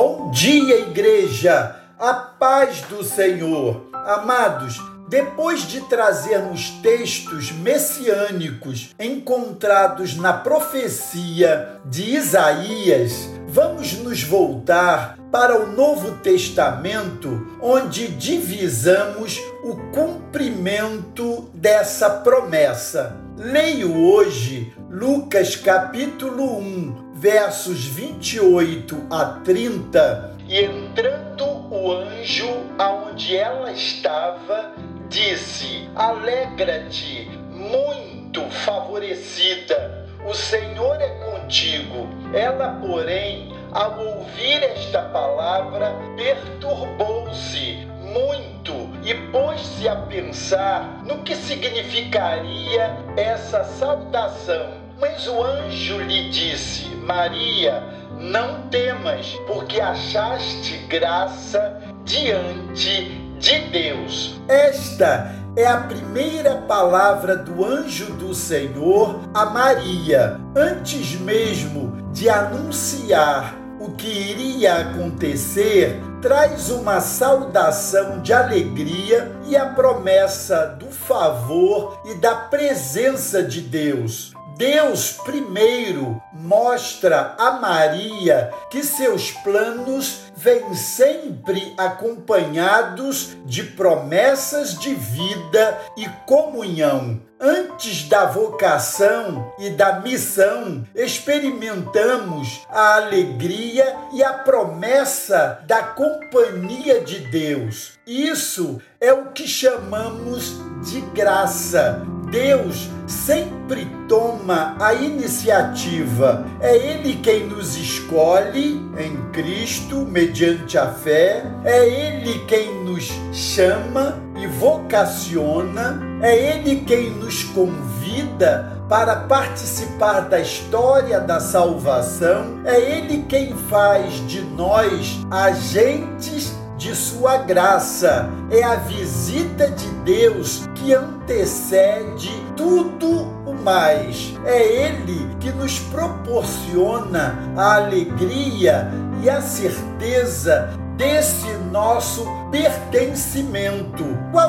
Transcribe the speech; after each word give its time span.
Bom 0.00 0.30
dia, 0.30 0.78
igreja! 0.78 1.74
A 1.98 2.14
paz 2.14 2.82
do 2.82 3.02
Senhor. 3.02 3.88
Amados, 3.92 4.80
depois 5.08 5.62
de 5.62 5.80
trazermos 5.88 6.70
textos 6.80 7.50
messiânicos 7.50 8.94
encontrados 8.96 10.16
na 10.16 10.32
profecia 10.32 11.80
de 11.84 12.14
Isaías, 12.14 13.28
vamos 13.48 13.94
nos 13.94 14.22
voltar 14.22 15.18
para 15.32 15.60
o 15.60 15.72
Novo 15.72 16.12
Testamento, 16.18 17.58
onde 17.60 18.06
divisamos 18.06 19.36
o 19.64 19.74
cumprimento 19.90 21.50
dessa 21.52 22.08
promessa. 22.08 23.16
Leio 23.36 24.00
hoje 24.00 24.72
Lucas 24.88 25.56
capítulo 25.56 26.56
1, 26.58 27.07
versos 27.18 27.84
28 27.84 29.06
a 29.10 29.40
30. 29.44 30.36
E 30.46 30.64
entrando 30.64 31.44
o 31.44 31.92
anjo 31.92 32.48
aonde 32.78 33.36
ela 33.36 33.72
estava, 33.72 34.72
disse: 35.08 35.88
Alegra-te, 35.96 37.28
muito 37.50 38.42
favorecida, 38.50 40.06
o 40.24 40.32
Senhor 40.32 40.96
é 41.00 41.08
contigo. 41.30 42.08
Ela, 42.32 42.78
porém, 42.80 43.52
ao 43.72 43.98
ouvir 43.98 44.62
esta 44.62 45.02
palavra, 45.02 45.92
perturbou-se 46.16 47.86
muito 48.00 48.72
e 49.02 49.12
pôs-se 49.32 49.88
a 49.88 49.96
pensar 49.96 51.02
no 51.04 51.22
que 51.24 51.34
significaria 51.34 52.96
essa 53.16 53.64
saudação. 53.64 54.87
Mas 55.00 55.26
o 55.28 55.42
anjo 55.42 55.98
lhe 56.00 56.28
disse: 56.30 56.88
Maria, 56.96 57.82
não 58.18 58.68
temas, 58.68 59.38
porque 59.46 59.80
achaste 59.80 60.78
graça 60.88 61.80
diante 62.04 63.28
de 63.38 63.58
Deus. 63.70 64.40
Esta 64.48 65.32
é 65.56 65.66
a 65.66 65.78
primeira 65.78 66.56
palavra 66.62 67.36
do 67.36 67.64
anjo 67.64 68.06
do 68.14 68.34
Senhor 68.34 69.20
a 69.32 69.46
Maria, 69.46 70.40
antes 70.56 71.14
mesmo 71.20 72.10
de 72.12 72.28
anunciar 72.28 73.56
o 73.80 73.92
que 73.92 74.08
iria 74.08 74.74
acontecer, 74.74 76.00
traz 76.20 76.68
uma 76.70 77.00
saudação 77.00 78.20
de 78.20 78.32
alegria 78.32 79.30
e 79.46 79.56
a 79.56 79.66
promessa 79.66 80.76
do 80.78 80.86
favor 80.86 82.00
e 82.04 82.14
da 82.16 82.34
presença 82.34 83.42
de 83.42 83.60
Deus. 83.60 84.32
Deus 84.58 85.12
primeiro 85.12 86.20
mostra 86.32 87.36
a 87.38 87.52
Maria 87.52 88.52
que 88.68 88.82
seus 88.82 89.30
planos 89.30 90.22
vêm 90.36 90.74
sempre 90.74 91.72
acompanhados 91.78 93.36
de 93.46 93.62
promessas 93.62 94.76
de 94.76 94.96
vida 94.96 95.78
e 95.96 96.08
comunhão. 96.26 97.20
Antes 97.40 98.08
da 98.08 98.26
vocação 98.26 99.52
e 99.60 99.70
da 99.70 100.00
missão, 100.00 100.84
experimentamos 100.92 102.66
a 102.68 102.96
alegria 102.96 103.96
e 104.12 104.24
a 104.24 104.32
promessa 104.32 105.60
da 105.68 105.84
companhia 105.84 107.00
de 107.00 107.20
Deus. 107.30 107.92
Isso 108.04 108.82
é 109.00 109.12
o 109.12 109.26
que 109.26 109.46
chamamos 109.46 110.56
de 110.90 111.00
graça. 111.12 112.17
Deus 112.30 112.88
sempre 113.06 113.86
toma 114.08 114.76
a 114.78 114.94
iniciativa. 114.94 116.46
É 116.60 116.76
Ele 116.76 117.16
quem 117.16 117.46
nos 117.46 117.76
escolhe 117.76 118.82
em 118.98 119.16
Cristo 119.32 120.06
mediante 120.06 120.76
a 120.76 120.92
fé. 120.92 121.44
É 121.64 121.86
Ele 121.86 122.38
quem 122.46 122.84
nos 122.84 123.10
chama 123.32 124.18
e 124.36 124.46
vocaciona. 124.46 126.00
É 126.22 126.56
Ele 126.56 126.82
quem 126.86 127.10
nos 127.10 127.44
convida 127.44 128.78
para 128.88 129.16
participar 129.16 130.20
da 130.22 130.40
história 130.40 131.20
da 131.20 131.40
salvação. 131.40 132.60
É 132.64 132.78
Ele 132.78 133.24
quem 133.28 133.54
faz 133.54 134.26
de 134.26 134.40
nós 134.40 135.18
agentes 135.30 136.57
de 136.78 136.94
sua 136.94 137.38
graça. 137.38 138.30
É 138.50 138.62
a 138.62 138.76
visita 138.76 139.68
de 139.68 139.86
Deus 140.04 140.68
que 140.76 140.94
antecede 140.94 142.30
tudo 142.56 143.26
o 143.44 143.52
mais. 143.52 144.34
É 144.46 144.86
Ele 144.86 145.36
que 145.40 145.50
nos 145.50 145.80
proporciona 145.80 147.36
a 147.56 147.74
alegria 147.74 148.88
e 149.22 149.28
a 149.28 149.42
certeza 149.42 150.70
desse 150.96 151.48
nosso 151.70 152.24
pertencimento. 152.50 154.04
Qual 154.32 154.47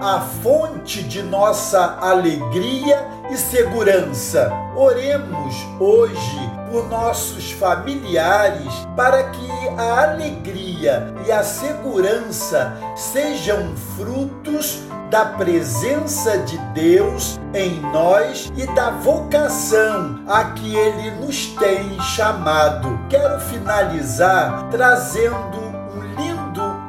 a 0.00 0.20
fonte 0.20 1.02
de 1.02 1.22
nossa 1.22 1.98
alegria 2.00 3.08
e 3.30 3.36
segurança? 3.36 4.52
Oremos 4.76 5.54
hoje 5.80 6.50
por 6.70 6.88
nossos 6.88 7.50
familiares 7.52 8.72
para 8.96 9.24
que 9.30 9.50
a 9.76 10.02
alegria 10.10 11.14
e 11.26 11.32
a 11.32 11.42
segurança 11.42 12.72
sejam 12.94 13.74
frutos 13.96 14.80
da 15.10 15.24
presença 15.24 16.38
de 16.38 16.58
Deus 16.74 17.40
em 17.54 17.80
nós 17.80 18.52
e 18.56 18.66
da 18.74 18.90
vocação 18.90 20.22
a 20.26 20.44
que 20.52 20.76
Ele 20.76 21.10
nos 21.12 21.46
tem 21.54 21.98
chamado. 22.00 22.98
Quero 23.08 23.40
finalizar 23.40 24.68
trazendo 24.70 25.67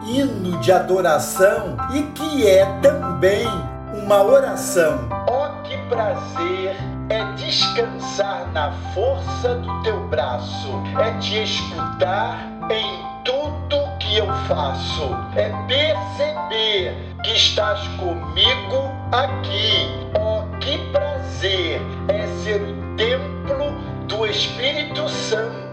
hino 0.09 0.57
de 0.59 0.71
adoração 0.71 1.77
e 1.91 2.01
que 2.13 2.47
é 2.47 2.65
também 2.81 3.47
uma 3.93 4.23
oração. 4.23 5.07
Oh, 5.27 5.61
que 5.63 5.77
prazer! 5.87 6.75
É 7.09 7.23
descansar 7.33 8.47
na 8.53 8.71
força 8.93 9.55
do 9.55 9.81
teu 9.81 10.07
braço, 10.09 10.69
é 10.99 11.11
te 11.19 11.41
escutar 11.41 12.37
em 12.69 13.03
tudo 13.23 13.97
que 13.99 14.17
eu 14.17 14.27
faço, 14.47 15.09
é 15.35 15.49
perceber 15.67 16.95
que 17.23 17.31
estás 17.31 17.79
comigo 17.97 18.91
aqui. 19.11 19.87
Oh, 20.19 20.43
que 20.59 20.77
prazer 20.91 21.81
é 22.09 22.27
ser 22.43 22.61
o 22.61 22.95
templo 22.95 23.71
do 24.07 24.27
Espírito 24.27 25.09
Santo 25.09 25.68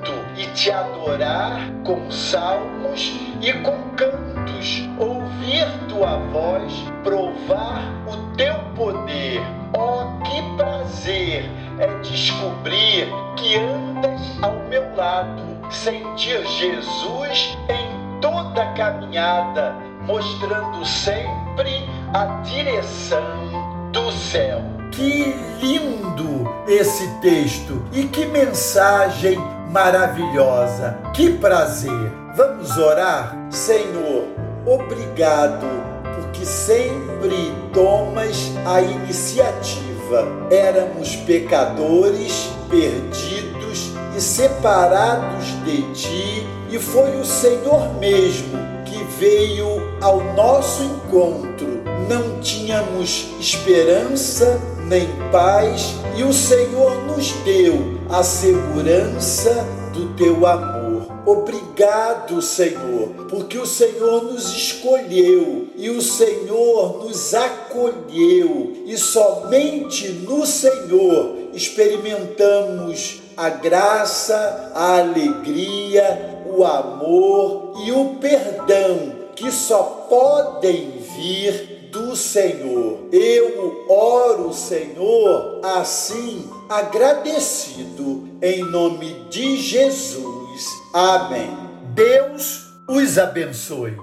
te 0.56 0.70
adorar 0.70 1.70
com 1.84 2.10
salmos 2.10 3.12
e 3.42 3.52
com 3.62 3.76
cantos, 3.94 4.88
ouvir 4.98 5.68
tua 5.86 6.16
voz, 6.32 6.72
provar 7.04 7.82
o 8.08 8.34
teu 8.36 8.54
poder. 8.74 9.42
Oh, 9.74 10.18
que 10.24 10.56
prazer 10.56 11.44
é 11.78 11.86
descobrir 12.00 13.06
que 13.36 13.56
andas 13.56 14.42
ao 14.42 14.54
meu 14.70 14.96
lado, 14.96 15.42
sentir 15.70 16.42
Jesus 16.46 17.58
em 17.68 18.20
toda 18.22 18.62
a 18.62 18.72
caminhada, 18.72 19.76
mostrando 20.06 20.86
sempre 20.86 21.86
a 22.14 22.24
direção 22.42 23.90
do 23.92 24.10
céu. 24.10 24.62
Que 24.90 25.34
lindo 25.60 26.48
esse 26.66 27.06
texto 27.20 27.84
e 27.92 28.04
que 28.04 28.24
mensagem 28.24 29.38
maravilhosa! 29.76 30.96
Que 31.12 31.32
prazer! 31.32 32.10
Vamos 32.34 32.78
orar? 32.78 33.36
Senhor, 33.50 34.24
obrigado 34.64 35.66
porque 36.14 36.46
sempre 36.46 37.52
tomas 37.74 38.52
a 38.64 38.80
iniciativa. 38.80 40.26
Éramos 40.50 41.16
pecadores, 41.16 42.48
perdidos 42.70 43.92
e 44.16 44.20
separados 44.20 45.44
de 45.66 45.82
ti, 45.92 46.48
e 46.70 46.78
foi 46.78 47.20
o 47.20 47.24
Senhor 47.24 47.92
mesmo 47.98 48.56
que 48.86 49.04
veio 49.20 49.66
ao 50.00 50.22
nosso 50.32 50.84
encontro. 50.84 51.82
Não 52.08 52.40
tínhamos 52.40 53.28
esperança 53.38 54.58
nem 54.86 55.06
paz, 55.30 55.96
e 56.16 56.22
o 56.22 56.32
Senhor 56.32 57.04
nos 57.04 57.30
deu 57.44 57.95
a 58.08 58.22
segurança 58.22 59.66
do 59.92 60.14
teu 60.14 60.46
amor. 60.46 61.06
Obrigado, 61.26 62.40
Senhor, 62.40 63.08
porque 63.28 63.58
o 63.58 63.66
Senhor 63.66 64.22
nos 64.22 64.52
escolheu 64.52 65.68
e 65.74 65.90
o 65.90 66.00
Senhor 66.00 67.04
nos 67.04 67.34
acolheu, 67.34 68.84
e 68.86 68.96
somente 68.96 70.08
no 70.08 70.46
Senhor 70.46 71.36
experimentamos 71.52 73.22
a 73.36 73.48
graça, 73.48 74.70
a 74.74 74.98
alegria, 74.98 76.42
o 76.46 76.64
amor 76.64 77.74
e 77.84 77.90
o 77.90 78.14
perdão 78.20 79.26
que 79.34 79.50
só 79.50 80.06
podem 80.08 80.92
vir 81.16 81.85
do 81.96 82.14
Senhor. 82.14 83.08
Eu 83.10 83.86
oro, 83.88 84.52
Senhor, 84.52 85.60
assim 85.64 86.46
agradecido 86.68 88.28
em 88.42 88.62
nome 88.70 89.14
de 89.30 89.56
Jesus. 89.56 90.62
Amém. 90.92 91.48
Deus 91.94 92.66
os 92.86 93.16
abençoe. 93.16 93.96